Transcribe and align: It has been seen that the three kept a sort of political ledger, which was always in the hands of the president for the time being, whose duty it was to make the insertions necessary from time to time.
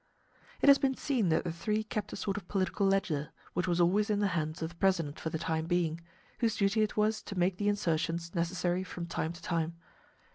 It 0.61 0.67
has 0.67 0.79
been 0.79 0.95
seen 0.95 1.29
that 1.29 1.43
the 1.43 1.51
three 1.51 1.83
kept 1.83 2.11
a 2.11 2.15
sort 2.15 2.35
of 2.35 2.47
political 2.47 2.87
ledger, 2.87 3.29
which 3.53 3.67
was 3.67 3.79
always 3.79 4.09
in 4.09 4.17
the 4.17 4.29
hands 4.33 4.63
of 4.63 4.69
the 4.69 4.75
president 4.77 5.19
for 5.19 5.29
the 5.29 5.37
time 5.37 5.67
being, 5.67 6.01
whose 6.39 6.55
duty 6.57 6.81
it 6.81 6.97
was 6.97 7.21
to 7.21 7.37
make 7.37 7.57
the 7.57 7.69
insertions 7.69 8.33
necessary 8.33 8.83
from 8.83 9.05
time 9.05 9.31
to 9.31 9.43
time. 9.43 9.75